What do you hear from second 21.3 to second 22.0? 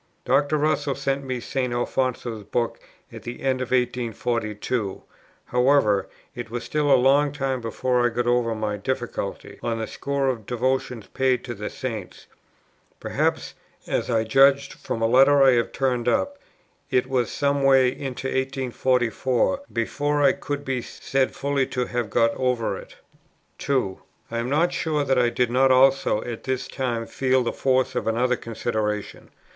fully to